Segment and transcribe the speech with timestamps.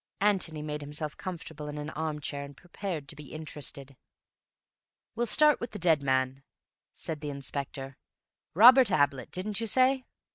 [0.21, 3.95] Antony made himself comfortable in an armchair and prepared to be interested.
[5.13, 6.41] "We'll start with the dead man,"
[6.95, 7.99] said the Inspector.
[8.55, 10.05] "Robert Ablett, didn't you say?"